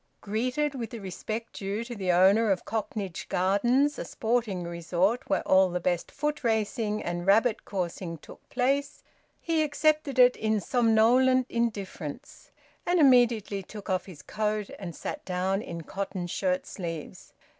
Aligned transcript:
Greeted 0.19 0.73
with 0.73 0.89
the 0.89 0.97
respect 0.97 1.53
due 1.59 1.83
to 1.83 1.93
the 1.95 2.11
owner 2.11 2.49
of 2.49 2.65
Cocknage 2.65 3.29
Gardens, 3.29 3.99
a 3.99 4.03
sporting 4.03 4.63
resort 4.63 5.29
where 5.29 5.47
all 5.47 5.69
the 5.69 5.79
best 5.79 6.09
foot 6.11 6.43
racing 6.43 7.03
and 7.03 7.27
rabbit 7.27 7.65
coursing 7.65 8.17
took 8.17 8.49
place, 8.49 9.03
he 9.39 9.61
accepted 9.61 10.17
it 10.17 10.35
in 10.35 10.59
somnolent 10.59 11.45
indifference, 11.49 12.49
and 12.83 12.99
immediately 12.99 13.61
took 13.61 13.91
off 13.91 14.07
his 14.07 14.23
coat 14.23 14.71
and 14.79 14.95
sat 14.95 15.23
down 15.23 15.61
in 15.61 15.81
cotton 15.81 16.25
shirt 16.25 16.65
sleeves. 16.65 17.33